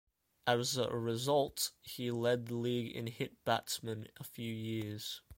As 0.47 0.77
a 0.77 0.87
result, 0.89 1.73
he 1.83 2.09
led 2.09 2.47
the 2.47 2.55
league 2.55 2.91
in 2.95 3.05
hit 3.05 3.33
batsmen 3.45 4.07
a 4.19 4.23
few 4.23 4.51
years. 4.51 5.21